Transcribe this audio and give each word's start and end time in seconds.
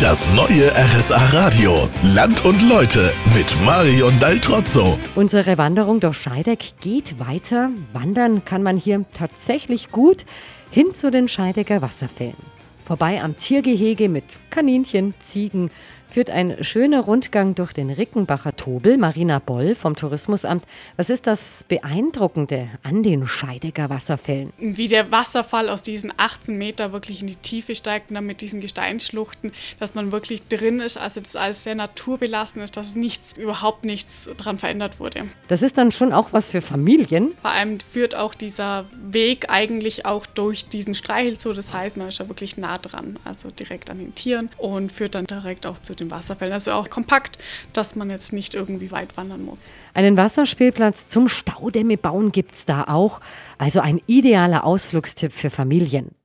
Das 0.00 0.24
neue 0.32 0.70
RSA 0.70 1.16
Radio. 1.32 1.88
Land 2.14 2.44
und 2.44 2.62
Leute 2.68 3.12
mit 3.34 3.60
Marion 3.64 4.16
Daltrozzo. 4.20 4.96
Unsere 5.16 5.58
Wanderung 5.58 5.98
durch 5.98 6.18
Scheideck 6.18 6.74
geht 6.80 7.18
weiter. 7.18 7.70
Wandern 7.92 8.44
kann 8.44 8.62
man 8.62 8.76
hier 8.76 9.04
tatsächlich 9.12 9.90
gut 9.90 10.24
hin 10.70 10.94
zu 10.94 11.10
den 11.10 11.26
Scheidecker 11.26 11.82
Wasserfällen. 11.82 12.36
Vorbei 12.84 13.20
am 13.20 13.36
Tiergehege 13.38 14.08
mit 14.08 14.24
Kaninchen, 14.50 15.14
Ziegen, 15.18 15.68
führt 16.08 16.30
ein 16.30 16.62
schöner 16.64 17.00
Rundgang 17.00 17.54
durch 17.54 17.72
den 17.72 17.90
Rickenbacher 17.90 18.56
Tobel. 18.56 18.96
Marina 18.98 19.38
Boll 19.38 19.74
vom 19.74 19.94
Tourismusamt. 19.94 20.64
Was 20.96 21.10
ist 21.10 21.26
das 21.26 21.64
Beeindruckende 21.68 22.68
an 22.82 23.02
den 23.02 23.26
Scheidecker 23.26 23.90
Wasserfällen? 23.90 24.52
Wie 24.58 24.88
der 24.88 25.12
Wasserfall 25.12 25.68
aus 25.68 25.82
diesen 25.82 26.12
18 26.16 26.56
Meter 26.56 26.92
wirklich 26.92 27.20
in 27.20 27.26
die 27.26 27.36
Tiefe 27.36 27.74
steigt 27.74 28.10
und 28.10 28.14
dann 28.14 28.26
mit 28.26 28.40
diesen 28.40 28.60
Gesteinsschluchten, 28.60 29.52
dass 29.78 29.94
man 29.94 30.12
wirklich 30.12 30.48
drin 30.48 30.80
ist, 30.80 30.96
also 30.96 31.20
das 31.20 31.36
alles 31.36 31.62
sehr 31.62 31.74
naturbelassen 31.74 32.62
ist, 32.62 32.76
dass 32.76 32.94
nichts, 32.94 33.36
überhaupt 33.36 33.84
nichts 33.84 34.30
dran 34.36 34.58
verändert 34.58 35.00
wurde. 35.00 35.24
Das 35.48 35.62
ist 35.62 35.78
dann 35.78 35.92
schon 35.92 36.12
auch 36.12 36.32
was 36.32 36.50
für 36.50 36.62
Familien. 36.62 37.32
Vor 37.42 37.50
allem 37.50 37.78
führt 37.80 38.14
auch 38.14 38.34
dieser 38.34 38.86
Weg 38.92 39.50
eigentlich 39.50 40.06
auch 40.06 40.26
durch 40.26 40.68
diesen 40.68 40.94
Streichelzoo, 40.94 41.52
das 41.52 41.74
heißt, 41.74 41.96
man 41.96 42.08
ist 42.08 42.18
ja 42.18 42.28
wirklich 42.28 42.56
nah 42.56 42.78
dran, 42.78 43.18
also 43.24 43.50
direkt 43.50 43.90
an 43.90 43.98
den 43.98 44.14
Tieren 44.14 44.50
und 44.56 44.90
führt 44.90 45.14
dann 45.14 45.26
direkt 45.26 45.66
auch 45.66 45.78
zu 45.78 45.94
den 46.00 46.10
Wasserfällen. 46.10 46.52
Also 46.52 46.72
auch 46.72 46.90
kompakt, 46.90 47.38
dass 47.72 47.96
man 47.96 48.10
jetzt 48.10 48.32
nicht 48.32 48.54
irgendwie 48.54 48.90
weit 48.90 49.16
wandern 49.16 49.44
muss. 49.44 49.70
Einen 49.94 50.16
Wasserspielplatz 50.16 51.08
zum 51.08 51.28
Staudämme 51.28 51.96
bauen 51.96 52.32
gibt 52.32 52.54
es 52.54 52.64
da 52.64 52.84
auch. 52.84 53.20
Also 53.58 53.80
ein 53.80 54.00
idealer 54.06 54.64
Ausflugstipp 54.64 55.32
für 55.32 55.50
Familien. 55.50 56.17